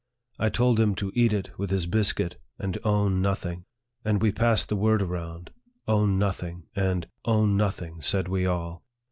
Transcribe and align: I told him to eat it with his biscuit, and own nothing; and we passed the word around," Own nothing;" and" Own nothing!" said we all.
I 0.39 0.49
told 0.49 0.79
him 0.79 0.95
to 0.95 1.11
eat 1.13 1.31
it 1.31 1.51
with 1.59 1.69
his 1.69 1.85
biscuit, 1.85 2.37
and 2.57 2.75
own 2.83 3.21
nothing; 3.21 3.65
and 4.03 4.19
we 4.19 4.31
passed 4.31 4.67
the 4.69 4.75
word 4.75 4.99
around," 4.99 5.51
Own 5.87 6.17
nothing;" 6.17 6.63
and" 6.75 7.07
Own 7.25 7.55
nothing!" 7.55 8.01
said 8.01 8.27
we 8.27 8.47
all. 8.47 8.83